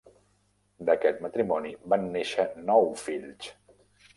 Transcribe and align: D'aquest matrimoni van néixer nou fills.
D'aquest 0.87 1.21
matrimoni 1.27 1.75
van 1.95 2.09
néixer 2.17 2.49
nou 2.71 2.91
fills. 3.07 3.53